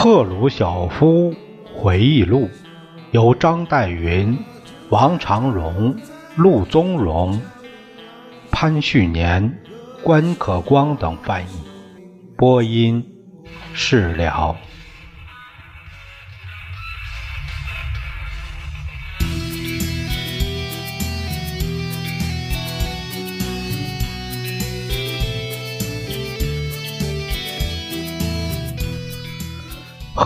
[0.00, 1.34] 赫鲁晓夫
[1.74, 2.48] 回忆录
[3.10, 4.38] 由张岱云、
[4.90, 5.96] 王长荣、
[6.36, 7.40] 陆宗荣、
[8.48, 9.58] 潘旭年、
[10.04, 11.46] 关可光等翻译，
[12.36, 13.04] 播音
[13.72, 14.54] 释了。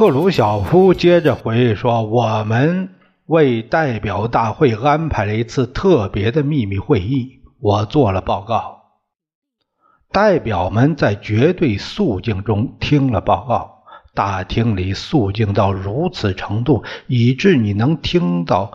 [0.02, 2.88] 赫鲁晓夫接着回忆说：“我们
[3.26, 8.82] 为代表大会安排了一次特别的秘密会议，我做了报告。
[10.10, 13.84] 代表们在绝对肃静中听了报告。
[14.12, 18.72] 大厅里肃静到如此程度，以致你能听到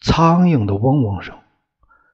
[0.00, 1.36] 苍蝇的嗡嗡声。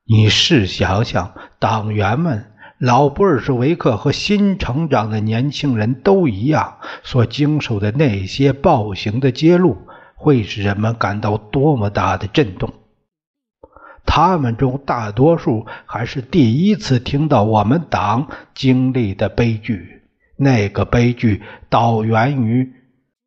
[0.05, 2.52] 你试想想，党员们。”
[2.85, 12.73] 老布尔什维克和新成长的年轻人都一样，所经受的那些暴行的揭露，会使人们感到多么大的震动！
[14.05, 20.03] 他们中大多数还是第一次听到我们党经历的悲剧。
[20.37, 22.73] 那个悲剧导源于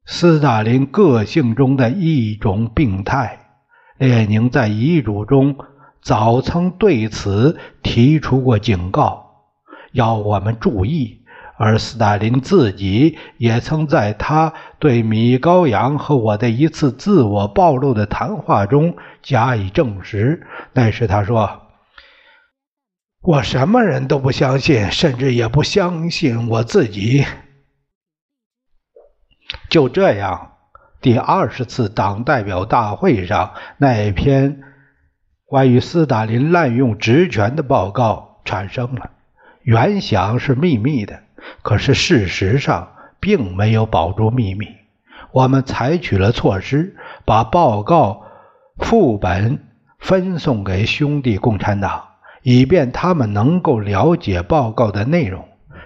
[0.06, 3.39] 斯大林个性中的一种病态。
[3.98, 5.56] 列宁在遗嘱中
[6.02, 9.25] 早曾对此提出过警告。
[9.96, 11.24] 要我们注意，
[11.58, 20.46] 而斯大林自己也曾在他对米高扬和我的一次自我暴露的谈话中加以证实。
[20.73, 21.62] 那时他说
[23.23, 27.26] ：“我什么人都不相信，甚至也不相信我自己。”
[29.72, 30.58] 就这样，
[31.00, 34.62] 第二十次党代表大会上那篇
[35.46, 39.11] 关于斯大林滥用职权的报告产生了。
[39.65, 41.21] 原想是秘密的，
[41.64, 42.87] 可是事实上
[43.20, 44.67] 并没有保住秘密。
[45.31, 46.95] 我们采取了措施，
[47.26, 48.25] 把报告
[48.77, 49.64] 副本
[49.98, 52.04] 分送给兄弟共产党，
[52.43, 55.43] 以便他们能够了解报告的内容。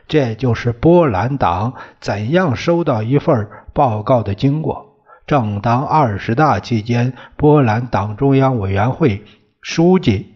[0.09, 4.97] 这就是波兰党怎样收到一份报告的经过。
[5.25, 9.23] 正当二十大期间，波兰党中央委员会
[9.61, 10.35] 书记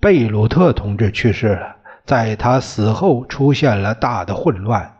[0.00, 1.76] 贝鲁特同志去世了。
[2.04, 4.98] 在他死后，出现了大的混乱。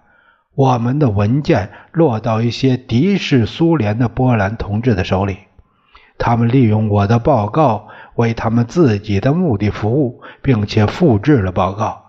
[0.55, 5.39] 我们的文件落到一些敌视苏联的波兰同志的手里，
[6.19, 12.03] 他们利用我的报告为他们自己的目的服务，并且复制了报告。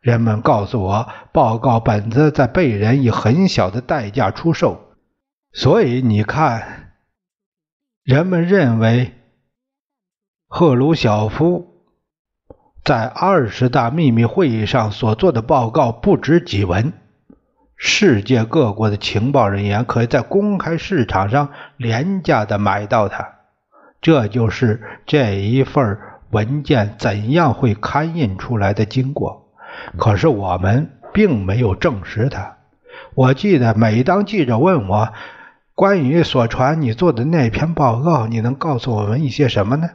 [0.00, 4.80] 人们告诉我，报告本子在被人以很小的代价出售。
[5.52, 6.90] 所以你看，
[8.02, 9.12] 人们认为
[10.48, 11.73] 赫鲁晓夫。
[12.84, 16.92] 在二十大秘密会议上所做的报告不值几文，
[17.76, 23.26] 世界各国的情报人员可以在公开市场上廉价的买到它。
[24.02, 25.98] 这就是这一份
[26.30, 29.48] 文件怎样会刊印出来的经过。
[29.96, 32.58] 可是我们并没有证实它。
[33.14, 35.08] 我记得每当记者问我
[35.74, 39.88] 关于所传你做的那篇报告，你能告诉我们一些什么呢？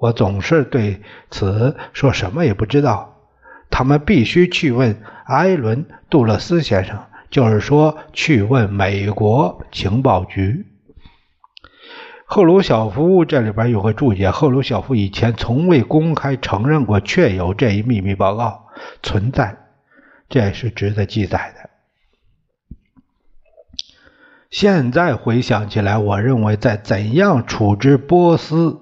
[0.00, 3.16] 我总是对此说什么也不知道。
[3.70, 6.98] 他们必须去问埃伦·杜勒斯先生，
[7.30, 10.66] 就是说，去问美国情报局。
[12.24, 18.66] 赫鲁晓夫这里边有个注解：赫鲁晓夫以前从未公开承认过确有这一秘密报告
[19.02, 19.56] 存在，
[20.28, 21.70] 这也是值得记载的。
[24.50, 28.78] 现在回想起来，我认为在怎样处置波斯。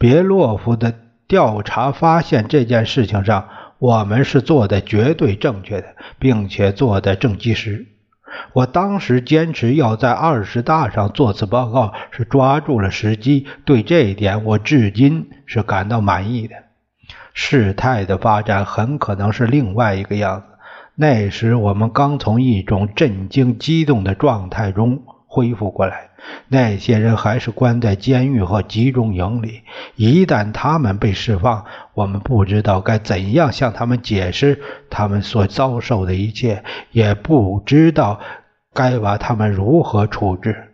[0.00, 0.94] 别洛夫的
[1.28, 5.88] 调查发现这件事情上，我们是做的绝对正确的，
[6.18, 7.86] 并且做的正及时。
[8.54, 13.46] 我当时坚持要在二十大上做此报告，是抓住了时机。
[13.66, 16.54] 对这一点，我至今是感到满意的。
[17.34, 20.46] 事态的发展很可能是另外一个样子。
[20.94, 25.02] 那时我们刚从一种震惊、激动的状态中
[25.32, 26.10] 恢复过来。
[26.48, 29.62] 那些人还是关在监狱和集中营里。
[29.94, 34.60] 一旦他们被释放，我们不知道该怎样向他们解释
[34.90, 38.18] 他们所遭受的一切，也不知道
[38.74, 40.69] 该把他们如何处置。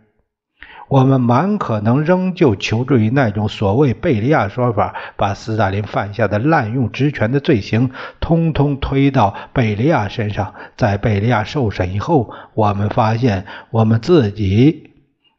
[0.87, 10.53] 我们蛮可能仍旧求助于那种所谓贝利亚说法，把斯大林犯下的滥用职权的罪行通通推到贝利亚身上。
[10.75, 14.83] 在贝利亚受审以后，我们发现我们自己。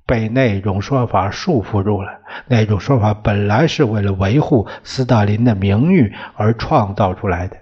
[0.06, 2.08] 被那种说法束缚住了。
[2.46, 7.58] 那种说法本来是为了维护斯大林的名誉而创造出来的。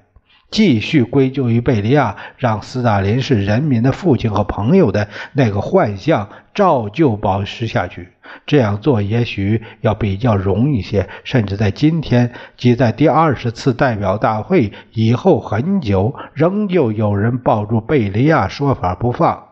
[0.51, 8.09] 继续归咎于贝利亚，让斯大林是人民的父亲和朋友的那个幻象照旧保持下去。
[8.47, 19.45] 这样做也许要比较容易些，甚至在今天，即在第二十次代表大会以后很久，仍旧有人抱住贝利亚说法不放。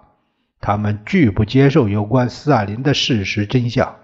[0.61, 3.97] 他们拒不接受有关斯大林的事实真相。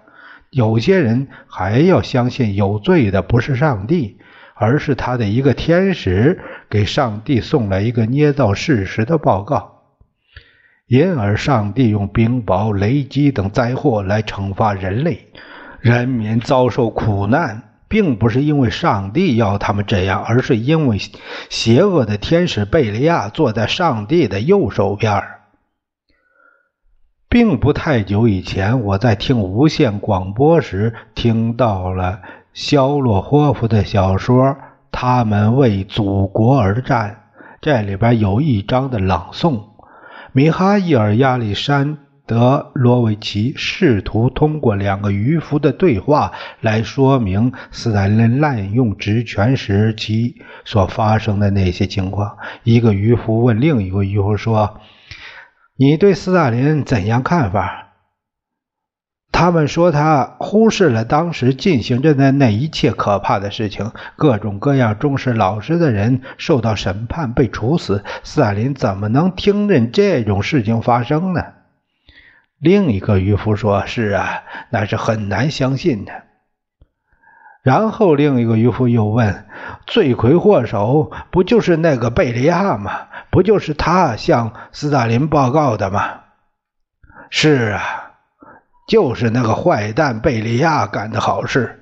[0.51, 4.17] 有些人还要相信有罪的不是上帝，
[4.61, 9.81] 而是他的一个天使给上帝送来一个捏造事实的报告。
[10.85, 15.29] 因而，上帝用冰雹、雷击等灾祸来惩罚人类，
[15.79, 20.99] 人民遭受苦难，并不是因为上帝要他们这样，而是因为
[21.49, 25.23] 邪恶的天使贝利亚坐在上帝的右手边。
[27.29, 32.19] 并不太久以前，我在听无线广播时，听到了
[32.53, 34.43] 肖洛霍夫的小说
[34.91, 37.21] 《他们为祖国而战》，
[37.61, 39.61] 这里边有一章的朗诵。
[40.33, 52.37] 米哈伊尔·亚历山德罗维奇试图通过两个渔夫的对话来说明斯大林滥用职权时期所发生的那些情况。
[52.63, 54.81] 一个渔夫问另一个渔夫说
[55.77, 57.87] ：“你对斯大林怎样看法？”
[59.33, 68.03] 他们说他忽视了当时进行着的那一切可怕的事情，各种各样重视老实的人受到审判被处死。
[68.23, 71.41] 斯大林怎么能听任这种事情发生呢？
[72.59, 76.11] 另一个渔夫说：“是啊，那是很难相信的。”
[77.63, 79.47] 然后另一个渔夫又问
[79.87, 83.07] ：“罪魁祸首不就是那个贝利亚吗？
[83.31, 86.19] 不就是他向斯大林报告的吗
[87.31, 87.81] ？”“是啊。”
[88.87, 91.79] 就是那个坏蛋贝利亚干的好事。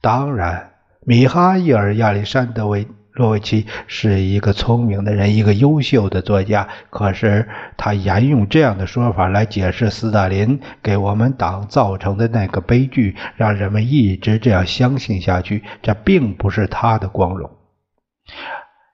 [0.00, 0.70] 当然，
[1.00, 6.68] 米哈伊尔·亚历山德维洛维奇是一个聪明的人，一个优秀的作家。
[6.90, 15.64] 可是他沿用这样的说法来解释斯大林给我们党造成的那个悲剧，让人们一直这样相信下去。
[15.82, 17.50] 这并不是他的光荣，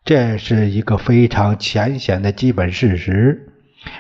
[0.05, 3.53] 这是一个非常浅显的基本事实，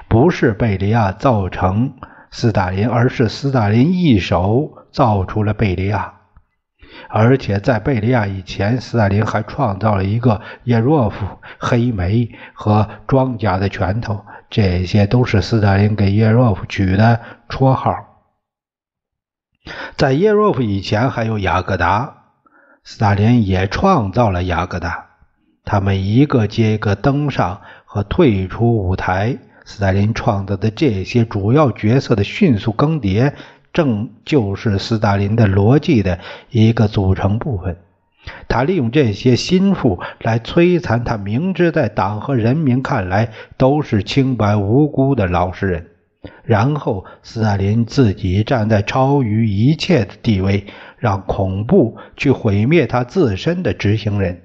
[0.08, 1.92] 不是贝利亚造成。
[2.36, 6.14] 斯大林，而是斯大林一手造出了贝利亚，
[7.08, 11.24] 而且在贝利亚以前，斯大林还创造了一个叶若夫、
[11.60, 17.94] 黑莓和庄稼的拳头，这些都是斯大林给叶若夫取的绰号。
[19.96, 22.32] 在叶若夫以前，还有雅各达，
[22.82, 25.06] 斯大林也创造了雅各达，
[25.64, 29.38] 他们一个接一个登上和退出舞台。
[29.64, 33.32] 斯大林创造的这些主要角色的迅速更迭，
[33.72, 36.20] 正就是斯大林的逻辑的
[36.50, 37.76] 一个组成部分。
[38.48, 45.86] 他利用这些心腹来摧残他明知在党和人民看来都是清白无辜的老实人，
[46.42, 50.64] 然后斯大林自己站在超于一切的地位，
[50.98, 54.40] 让恐怖去毁灭他自身的执行人。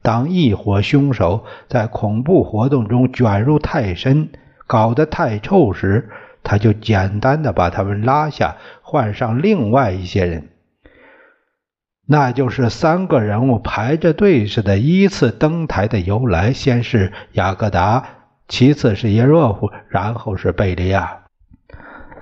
[0.00, 4.30] 当一伙凶手在恐怖活动中卷入太深，
[4.66, 6.10] 搞得太臭时，
[6.42, 10.48] 他就简单的把他们拉下，换上另外一些人，
[12.06, 18.04] 那就是三个人物排着队似的依次登台的由来：先是雅各达，
[18.48, 21.20] 其次是耶若夫，然后是贝利亚。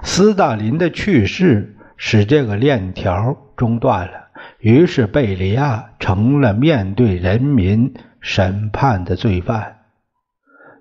[0.02, 4.28] 斯大林的去世使这个链条中断了，
[4.59, 9.79] 于是贝利亚成了面对人民审判的罪犯。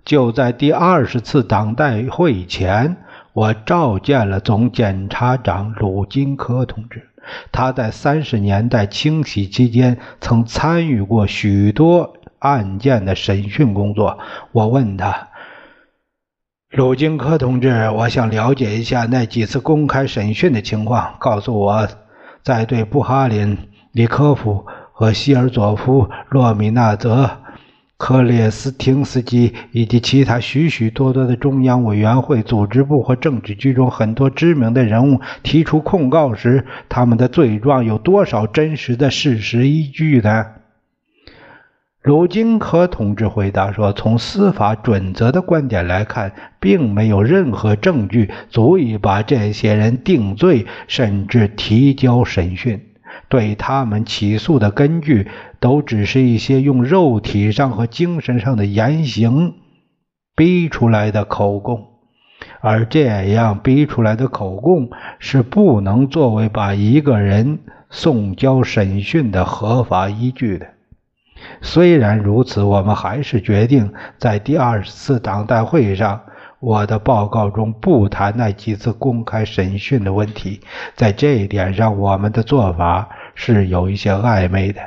[0.09, 2.97] 就在第二十次党代会前，
[3.31, 7.07] 我召见了总检察长鲁金科同志。
[7.51, 14.17] 他在三十年代清洗期间曾参与过许多案件的审讯工作。
[14.51, 15.27] 我问他
[16.73, 21.17] ：“鲁金科同志，我想了解一下那几次公开审讯的情况。
[21.19, 21.87] 告诉我，
[22.41, 23.55] 在对布哈林、
[23.91, 27.29] 里科夫和希尔佐夫、洛米纳泽。”
[27.99, 40.45] 克列斯廷斯基以及其他许许多多的中央委员会、组织部和政治局中很多知名的人物提出控告时，他们的罪状有多少真实的事实依据呢？
[42.01, 52.81] 鲁金科同志回答说：“从司法准则的观点来看，并没有任何证据足以把这些人定罪，甚至提交审讯。”
[53.29, 55.27] 对他们起诉的根据，
[55.59, 59.53] 都只是一些用肉体上和精神上的言行
[60.35, 61.85] 逼出来的口供，
[62.59, 67.59] 而这样逼出来的口供是不能作为把一个人
[67.89, 70.67] 送交审讯的合法依据的。
[71.61, 76.21] 虽然如此，我们还是决定在第二十次党代会上，
[76.59, 80.59] 我的报告中不谈那几次公开审讯的问题。
[80.95, 83.07] 在这一点上，我们的做法
[83.41, 84.81] 是有一些暧昧的。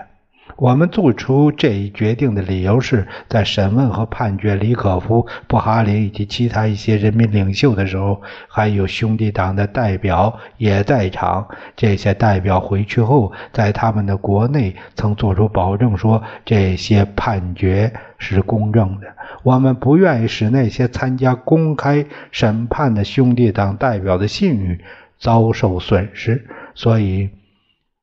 [0.57, 11.49] 我们做出这一决定的理由是在审问和判决李可夫、布哈林以及其他一些人民领袖的时候，还有兄弟党的代表也在场。
[11.75, 19.07] 这些代表回去后，在他们的国内曾做出保证，说这些判决是公正的。
[19.43, 24.85] 我们不愿意使那些参加公开审判的兄弟党代表的信誉
[25.19, 27.31] 遭受损失，所以。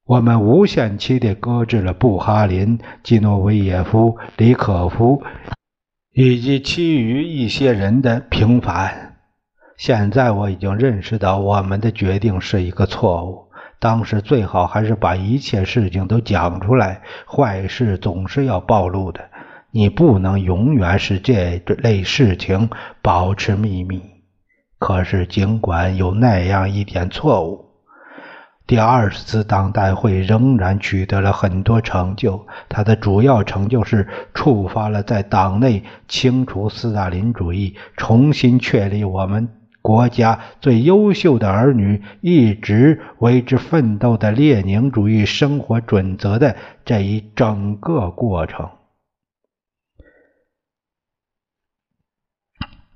[0.10, 5.22] 我们无限期地搁置了布哈林、基诺维耶夫、李可夫
[6.16, 9.18] 以及其余一些人的平反。
[9.78, 13.50] 现在我已经认识到我们的决定是一个错误。
[13.78, 17.04] 当时最好还是把一切事情都讲出来。
[17.28, 19.30] 坏事总是要暴露的，
[19.70, 22.72] 你不能永远使这类事情
[23.04, 24.02] 保持秘密。
[24.80, 27.69] 可是，尽管有那样一点错误。
[28.70, 32.46] 第二十次党代会仍然取得了很多成就。
[32.70, 39.50] 它的主要成就是触发了在党内清除斯大林主义、重新确立我们
[39.82, 48.70] 国家最优秀的儿女一直为之奋斗的列宁主义生活准则的这一整个过程。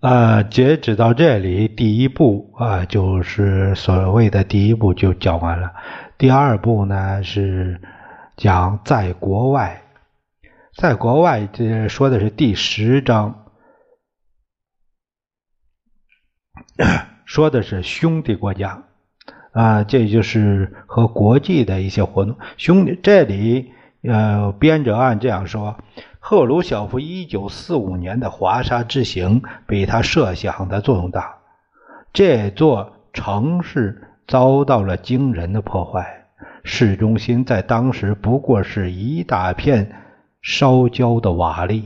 [0.04, 5.72] 呃，截止到这里，第一步啊，就是所谓的第一步就讲完了。
[6.18, 7.80] 第二步呢是
[8.36, 9.82] 讲在国外，
[10.76, 13.46] 在国外这说的是第十章，
[17.24, 18.84] 说的是兄弟国家
[19.54, 22.38] 啊，这就是和国际的一些活动。
[22.58, 25.78] 兄弟，这里呃，编者按这样说。
[26.26, 31.40] 赫鲁晓夫1945年的华沙之行比他设想的作用大。
[32.14, 36.28] 这座城市遭到了惊人的破坏，
[36.64, 39.92] 市中心在当时不过是一大片
[40.42, 41.84] 烧焦的瓦砾。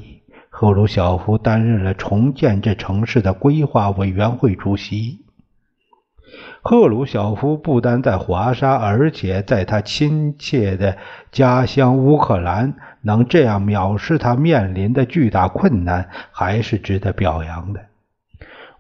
[0.52, 5.26] 赫鲁晓夫担任了重建这城市的规划委员会主席。
[6.62, 10.98] 赫鲁晓夫不但在华沙，而且在他亲切的
[11.32, 12.76] 家乡乌克兰，
[13.08, 17.80] 能这样藐视他面临的巨大困难，还是值得表扬的。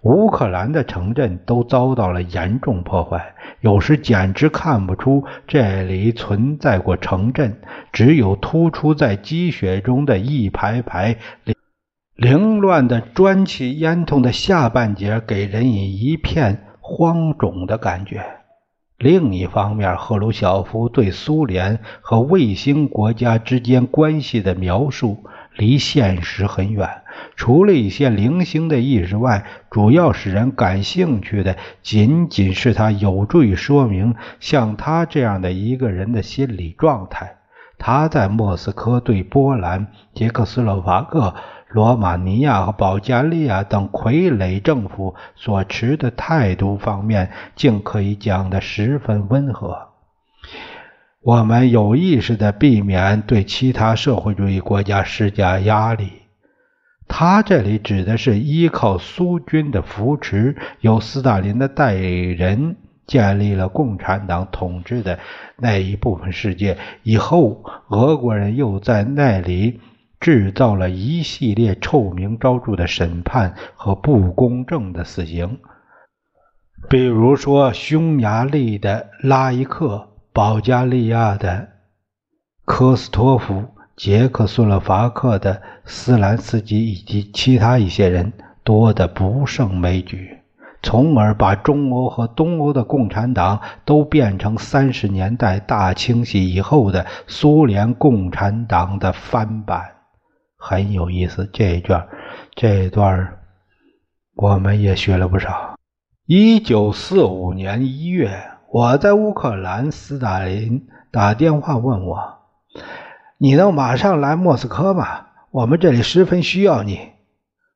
[0.01, 7.60] 乌克兰的城镇都遭到了严重破坏，有时简直看不出这里存在过城镇，
[7.91, 11.15] 只有突出在积雪中的一排排
[12.15, 16.63] 凌乱的砖砌烟囱的下半截，给人以一片。
[16.89, 18.24] 荒冢的感觉。
[18.98, 25.24] 另一方面，赫鲁晓夫对苏联和卫星国家之间关系的描述
[25.56, 27.04] 离现实很远。
[27.36, 37.38] 除了一些零星的意识外，主要使人感兴趣的仅仅是他有助于说明像他这样的一个人的心理状态。
[37.77, 41.36] 他在莫斯科对波兰、捷克斯洛伐克。
[41.70, 49.90] 罗马尼亚和保加利亚等傀儡政府所持的态度方面，竟可以讲得十分温和。
[51.22, 56.12] 我们有意识地避免对其他社会主义国家施加压力。
[57.10, 65.20] 他这里指的是依靠苏军的扶持，由斯大林的代理人建立了共产党统治的
[65.58, 66.78] 那一部分世界。
[67.04, 69.82] 以后，俄国人又在那里。
[70.20, 75.60] 制造了一系列臭名昭著的审判和不公正的死刑，
[76.90, 81.68] 比如说匈牙利的拉伊克、保加利亚的
[82.66, 83.64] 科斯托夫、
[83.96, 88.34] 捷克斯洛伐克的斯兰斯基以及其他一些人，
[88.64, 90.38] 多得不胜枚举，
[90.82, 99.97] 从而把中欧和东欧的共产党都变成三十年代大清洗以后的苏联共产党的翻版。
[100.70, 102.06] 很有意思，这一卷
[102.54, 103.38] 这一段
[104.36, 105.78] 我们也学了不少。
[106.26, 108.30] 一九四五年一月，
[108.70, 112.40] 我在乌克兰，斯大林打电话问我
[113.40, 115.28] ：“你能马上来莫斯科吗？
[115.52, 117.12] 我们这里十分需要你。”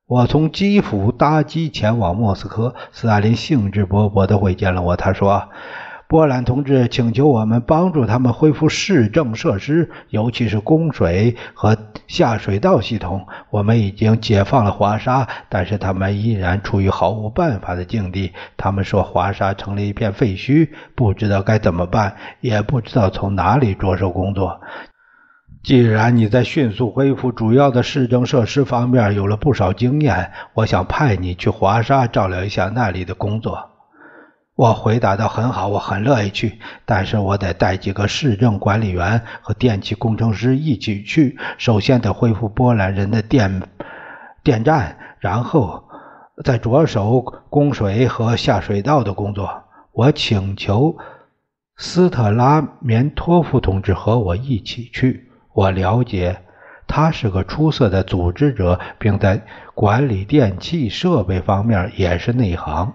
[0.06, 4.98] 我从基辅搭机前往莫斯科，斯大林兴致勃勃地会见了我。
[4.98, 5.48] 他说。
[6.12, 13.25] 波兰同志请求我们帮助他们恢复市政设施，尤其是供水和下水道系统。
[13.50, 18.34] 我们已经解放了华沙，但是他们依然处于毫无办法的境地。
[18.58, 24.60] 他们说华沙成了一片废墟，不知道该怎么办，也不知道从哪里着手工作。
[25.63, 33.71] 既然你在迅速恢复主要的市政设施方面有了不少经验，我想派你去华沙照料一下那里的工作。
[34.55, 41.38] 我回答道：“很好，我很乐意去，但是我得带几个市政管理员和电气工程师一起去。
[41.58, 43.63] 首先得恢复波兰人的电
[44.43, 45.84] 电站，然后
[46.43, 49.63] 再着手供水和下水道的工作。
[49.93, 50.96] 我请求
[51.77, 55.29] 斯特拉棉托夫同志和我一起去。
[55.53, 56.38] 我了解
[56.88, 59.41] 他是个出色的组织者，并在
[59.74, 62.93] 管理电气设备方面也是内行。”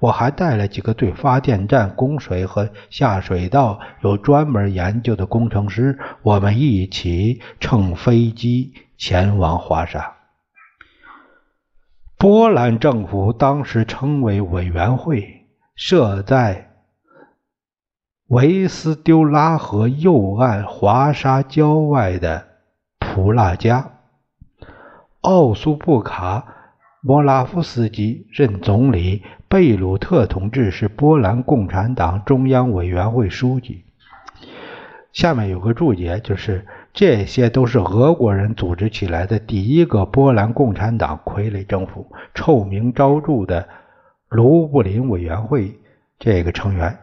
[0.00, 10.14] 我还带了几个对发电站供水和下水道有专门研究的工程师，我们一起乘飞机前往华沙。
[12.16, 16.70] 波兰政府当时称为委员会，设在
[18.28, 22.46] 维斯丢拉河右岸华沙郊外的
[23.00, 23.90] 普拉加。
[25.22, 26.38] 奥苏布卡·
[27.00, 29.24] 莫拉夫斯基任总理。
[29.50, 33.82] 贝鲁特同志是波兰共产党中央委员会书记。
[35.10, 43.66] 下面有个注解，就是这些都是俄国人组织起来的第一个波兰共产党傀儡政府，臭名昭著的
[44.28, 45.78] 卢布林委员会
[46.18, 46.98] 这个成员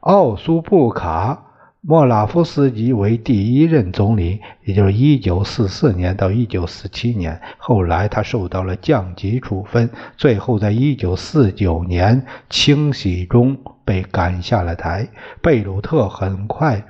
[0.00, 1.45] 奥苏布卡。
[1.88, 7.40] 莫拉夫斯基为第一任总理，也就是1944年到1947年。
[7.58, 15.06] 后来他受到了降级处分，最后在1949年清洗中被赶下了台。
[15.40, 16.84] 贝鲁特很快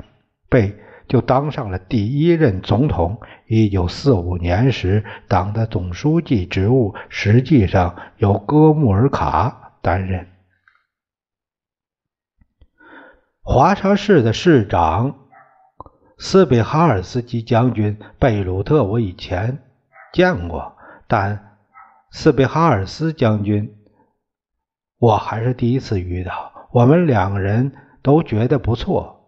[0.48, 0.74] 被
[1.06, 3.18] 就当上了第一任总统。
[3.48, 10.26] 1945年时，党的总书记职务实际上由戈穆尔卡担任。
[13.48, 15.14] 华沙市的市长
[16.18, 19.58] 斯贝哈尔斯基将军贝鲁特，我以前
[20.12, 20.74] 见过，
[21.06, 21.56] 但
[22.10, 23.72] 斯贝哈尔斯将军
[24.98, 26.52] 我还是第一次遇到。
[26.72, 27.70] 我们两个人
[28.02, 29.20] 都觉得不错。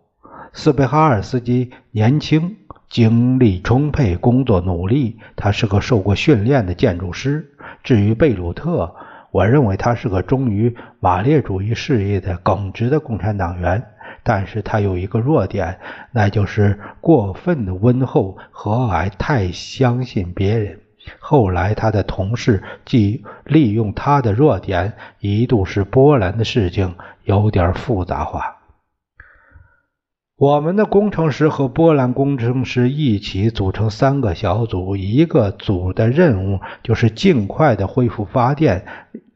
[0.53, 2.57] 斯贝哈尔斯基年轻、
[2.91, 7.53] 精力充沛、工作努力，他是个受过训练的建筑师。
[7.85, 8.97] 至于贝鲁特，
[9.31, 13.85] 我认为他是个忠于马列主义事业的耿直的共产党员。
[14.29, 15.81] 但是他有一个弱点，
[16.13, 20.81] 那就是过分的温厚和蔼，太相信别人。
[21.19, 28.57] 后来他的同事即利用他的弱点，一度使波兰的事情有点复杂化。
[30.37, 38.85] 我们的工程师和波兰工程师一起组成三个小组，一个组的任务就是尽快的恢复发电，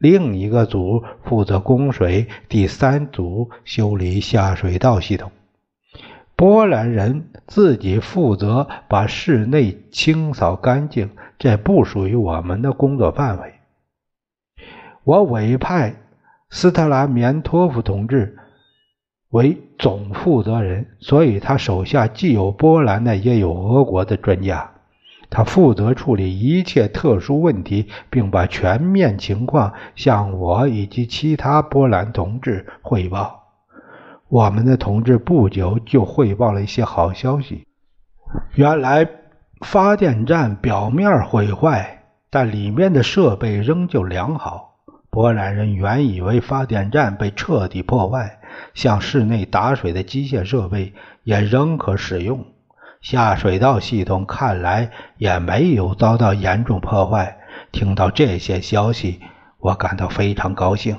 [0.02, 5.30] 另一个组负责供水，第三组修理下水道系统。
[6.34, 13.54] 波兰人自己负责把室内清扫干净，这不属于我们的工作范围。
[15.04, 15.94] 我委派
[16.50, 18.36] 斯特拉棉托夫同志。
[19.30, 24.71] 为总负责人，所以他手下既有波兰的，也有俄国的专家。
[25.35, 33.40] 他负责处理一切特殊问题，并把全面情况向我以及其他波兰同志汇报。
[34.29, 37.66] 我们的同志不久就汇报了一些好消息：
[38.55, 39.09] 原来
[39.62, 44.68] 发电站表面毁坏，但里面的设备仍旧良好。
[45.09, 48.38] 波兰人原以为发电站被彻底破坏。
[48.75, 50.92] 像室内打水的机械设备
[51.25, 52.45] 也仍可使用，
[53.02, 57.36] 下水道系统看来也没有遭到严重破坏。
[57.72, 59.20] 听到这些消息，
[59.58, 60.96] 我感到非常高兴。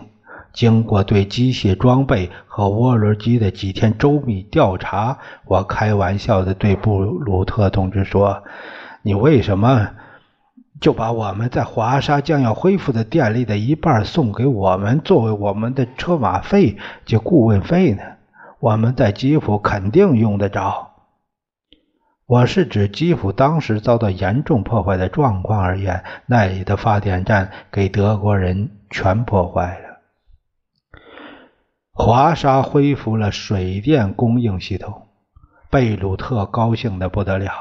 [0.52, 8.44] 经过对机械装备和涡轮机的几天周密调查，我开玩笑地对布鲁特同志说
[9.02, 9.90] ：“你为什么？”
[10.82, 18.04] 就把我们在华沙将要恢复的电力的一半送给我们，作为我们的车马费及顾问费呢？
[18.60, 20.93] 我们在基辅肯定用得着。
[22.26, 30.00] 我是指基辅当时遭到严重破坏的状况而言，那里的发电站给德国人全破坏了。
[31.92, 35.10] 华沙恢复了水电供应系统，
[35.70, 37.52] 贝鲁特高兴得不得了。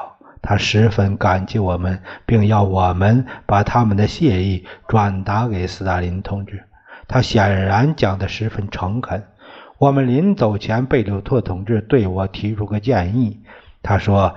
[0.41, 6.63] 他十分感激我们，并要我们把他们的谢意转达给斯大林同志。
[7.07, 9.23] 他显然讲得十分诚恳。
[9.77, 13.41] 我们临走前，贝鲁特同志对我提出个建议。
[13.83, 14.33] 他说：“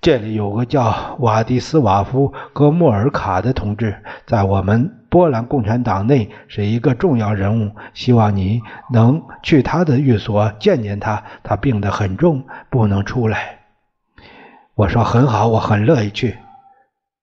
[0.00, 7.72] 这里有个叫瓦迪斯瓦夫·戈莫尔卡的同志，在我们波兰共产党内是一个重要人物。
[7.94, 8.60] 希望你
[8.92, 11.24] 能去他的寓所见见他。
[11.42, 13.60] 他病得很重，不能出来。”
[14.76, 16.36] 我说很好，我很乐意去。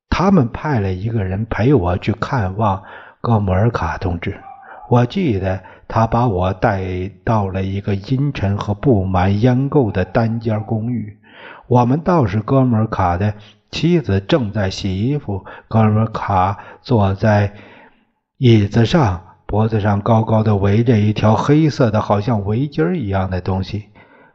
[0.09, 2.83] 他们派了一个人陪我去看望
[3.21, 4.41] 戈莫尔卡同志。
[4.89, 6.81] 我记得他把我带
[7.23, 11.18] 到了一个阴沉和布满烟垢的单间公寓。
[11.69, 13.35] 我们倒是哥们卡的
[13.69, 17.53] 妻子正在洗衣服，哥们卡坐在
[18.39, 23.85] 椅子上，脖子上高高的围着一条黑色的，好像围巾一样的东西。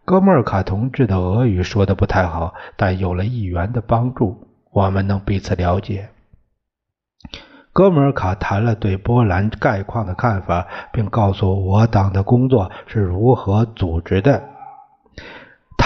[0.05, 6.11] 哥们卡同志的俄语说的不太好，但有了议员的帮助，我们能彼此了解。
[7.73, 14.41] 哥们卡谈了对波兰概况的看法，并告诉我党的工作是如何组织的。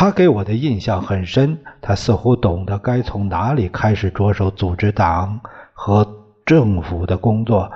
[0.00, 5.40] 他给我的印象很深，他似乎懂得该从哪里开始着手组织党
[5.74, 6.08] 和
[6.46, 7.68] 政府的工作。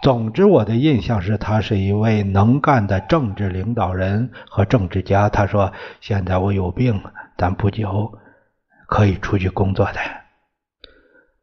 [0.00, 5.28] 总之，我的印象是他是一位能干的政治领导人和政治家。
[5.28, 7.02] 他说：“现在我有病，
[7.34, 8.12] 但不久
[8.86, 9.98] 可以出去工作的。”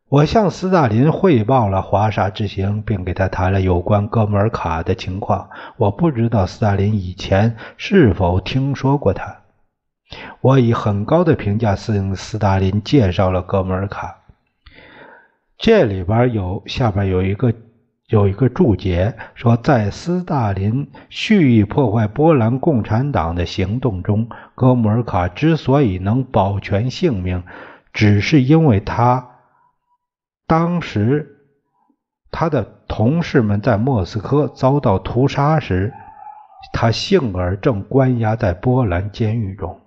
[0.08, 5.50] 我向斯大林汇报了华沙之行，并给他谈了有关哥穆尔卡的情况。
[5.76, 9.40] 我不知道斯大林以前是否听说过他。
[10.42, 14.20] 我以很高的评价向斯大林介绍了哥穆尔卡。
[15.58, 17.54] 这里边有下边有一个
[18.08, 27.44] 有一个注解说，在斯大林蓄意破坏波兰共产党的行动中，哥穆尔卡之所以能保全性命，
[27.92, 29.32] 只是因为他
[30.46, 31.36] 当时
[32.32, 35.92] 他的同事们在莫斯科遭到屠杀时，
[36.72, 39.82] 他幸而正关押在波兰监狱中。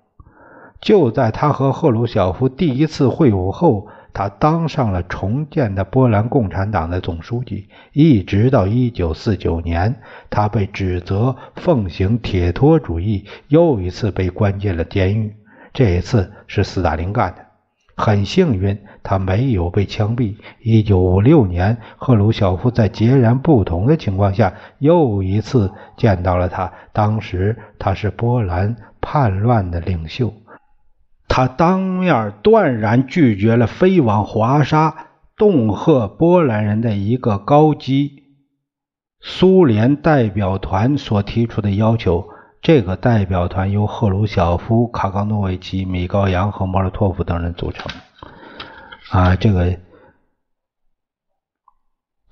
[0.81, 7.69] 就在他和赫鲁晓夫第一次会晤后，他当上了重建的波兰共产党的总书记。
[7.93, 15.35] 一直到1949年，他被指责奉行铁托主义，又一次被关进了监狱。
[15.73, 17.47] 这一次是斯大林干的。
[17.97, 20.35] 很幸运，他没有被枪毙。
[20.65, 26.73] 1956年，赫鲁晓夫在截然不同的情况下又一次见到了他。
[26.95, 30.33] 当时他是波兰叛乱的领袖。
[31.33, 38.25] 他当面断然拒绝了飞往华沙恫吓波兰人的一个高级
[39.21, 42.29] 苏联代表团所提出的要求。
[42.61, 47.87] 这个代表团由赫鲁晓夫、卡冈诺维奇、米高扬和莫洛托夫等人组成。
[49.11, 49.79] 啊，这个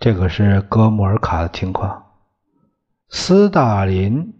[0.01, 2.07] 这个是哥穆尔卡的情况。
[3.09, 4.35] 斯大林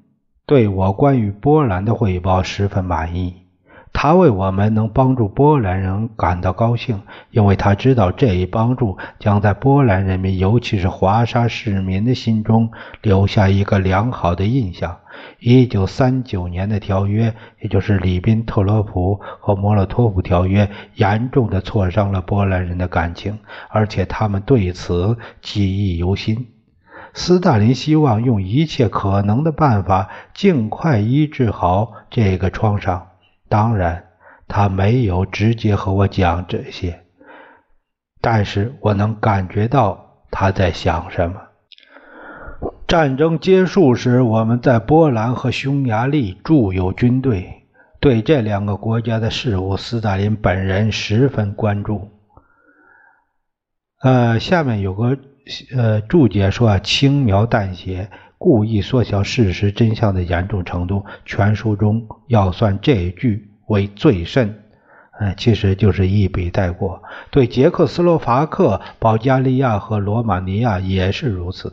[0.45, 3.48] 对我关于波兰的汇报十分满意。
[3.93, 12.71] 他为我们能帮助波兰人感到高兴，因为他知道这一帮助将在波兰人民，尤其是华沙市民的心中
[13.03, 14.99] 留下一个良好的印象。
[15.41, 26.47] 一九三九年的条约，也就是里宾特洛普和莫洛托夫条约，严重的挫伤了波兰人的感情，而且他们对此记忆犹新。
[27.15, 33.08] 斯大林希望用一切可能的办法，尽快医治好这个创伤。
[33.49, 34.05] 当然，
[34.47, 37.05] 他没有直接和我讲这些，
[38.21, 41.41] 但是我能感觉到他在想什么。
[42.87, 47.67] 战争结束时，我们在波兰和匈牙利驻有军队，
[48.01, 52.11] 对这两个国家的事务，斯大林本人十分关注。
[54.03, 55.19] 呃，下面有个
[55.77, 58.11] 呃注解说，轻描淡写。
[58.39, 64.63] 故意缩小事实真相的严重程度，全书中要算这一句为最甚。
[65.21, 67.03] 嗯，其实就是一笔带过。
[67.33, 71.73] 对捷克斯洛伐克、保加利亚和罗马尼亚也是如此。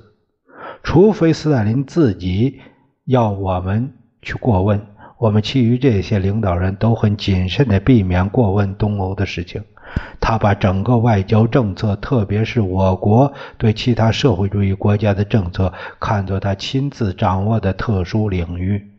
[0.81, 2.59] 除非斯大林自己
[3.05, 4.81] 要我们去过问，
[5.19, 9.63] 我们其余这些领导人都很谨慎地避免过问东欧的事情。
[10.19, 18.89] 他把整个外交政策，特别是我国对其他社会主义国家的政策，看作他亲自掌握的特殊领域，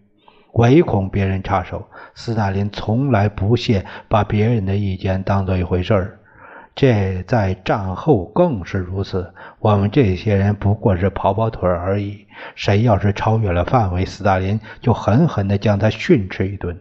[0.52, 1.88] 唯恐别人插手。
[2.14, 6.18] 斯大林从来不屑把别人的意见当做一回事儿，
[6.74, 9.34] 这在战后更是如此。
[9.58, 16.78] 我们这些人不过是跑跑腿而已，谁要是超越了范围，斯大林就狠狠地将他训斥一顿。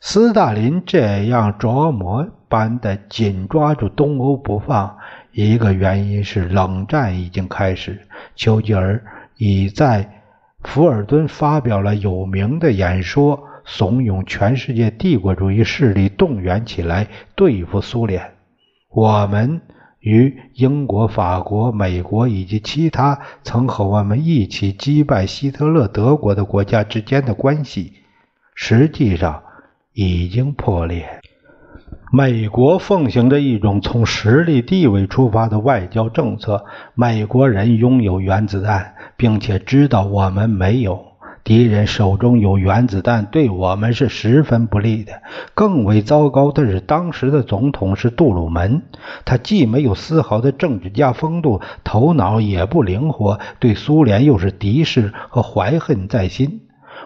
[0.00, 4.96] 斯大林这样琢磨般的紧抓住东欧不放，
[5.32, 8.06] 一个原因是冷战已经开始。
[8.36, 9.02] 丘吉尔
[9.36, 10.22] 已在
[10.62, 18.34] 福尔顿发表了有名的演说，怂恿全世界帝国主义势力动员起来对付苏联。
[18.90, 19.60] 我们
[19.98, 27.94] 与英国、法国、美国以及其他曾和我们一起击败希特勒德国的国家之间的关系，
[28.54, 29.42] 实际上。
[30.00, 31.08] 已经破裂。
[32.12, 36.64] 美国奉行着一种从实力地位出发的外交政策。
[36.94, 41.04] 美国人拥有原子弹，并且知道我们没有。
[41.42, 45.14] 敌人手中有原子弹，对我们是十分不利的。
[45.54, 48.82] 更为糟糕的是，当时的总统是杜鲁门，
[49.24, 56.60] 他既没有丝毫的政治家风度，头脑也不灵活，对苏联又是敌视和怀恨在心。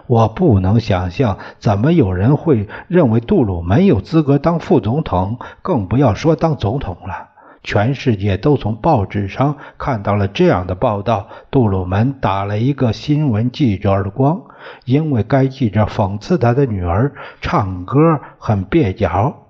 [0.07, 7.29] 我不能想象，怎么有人会认为杜鲁门有资格当副总统，更不要说当总统了。
[7.65, 14.41] 全世界都从报纸上看到了这样的报道：杜鲁门打了一个新闻记者耳光，
[14.83, 19.47] 因为该记者讽刺他的女儿唱歌很蹩脚。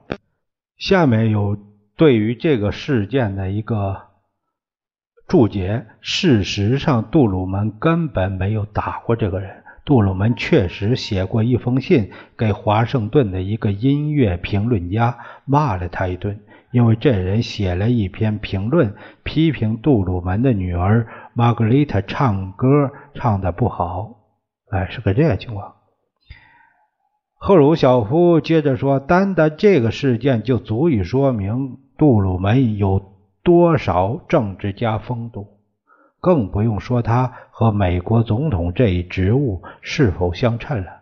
[0.77, 1.57] 下面有
[1.97, 4.01] 对于这个事件的一个
[5.27, 9.62] 注解：事实上，杜鲁门根本没有打过这个人。
[9.85, 16.39] 杜鲁门确实写过一封信给华盛顿的一个音乐评论家，骂了他一顿，
[16.71, 24.19] 因为这人写了一篇评论，批评杜鲁门的女儿玛格丽特唱歌唱的不好。
[24.71, 25.73] 哎，是个这样情况。
[27.35, 33.01] 赫鲁晓夫接着说：“单单这个事件就足以说明杜鲁门有
[33.43, 35.47] 多少政治家风度。”
[36.23, 41.01] 更不用说他和美国总统这一职务是否相称了。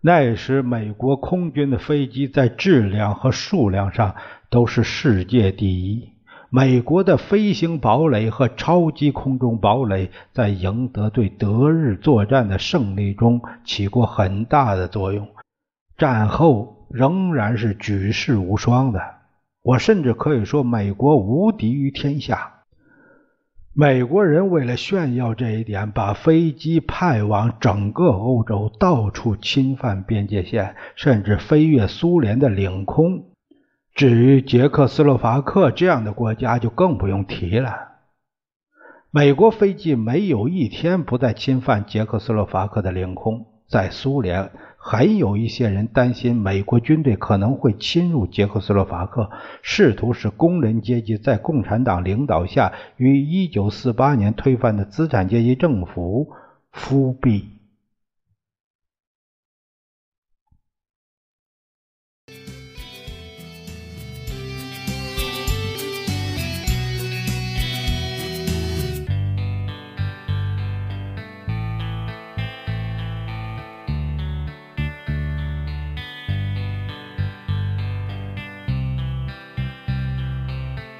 [0.00, 4.16] 那时，美国空军的飞机在质量和数量上
[4.50, 6.08] 都是世界第一。
[6.48, 15.28] 美国的飞行堡垒和超级空中堡垒在赢得对德日作战的胜利中起过很大的作用。
[15.96, 19.00] 战后仍然是举世无双的。
[19.62, 22.54] 我甚至可以说，美国无敌于天下。
[23.72, 33.26] 美国人为了炫耀这一点，把飞机派往整个欧洲，到处侵犯边界线，甚至飞越苏联的领空。
[33.94, 37.90] 至于捷克斯洛伐克这样的国家，就更不用提了。
[39.12, 44.50] 美国飞机没有一天不在侵犯捷克斯洛伐克的领空，在苏联。
[44.82, 56.30] 还有一些人担心美国军队可能会侵入捷克斯洛伐克，试图使工人阶级在共产党领导下于1948年推翻的资产阶级政府
[56.72, 57.59] 复辟。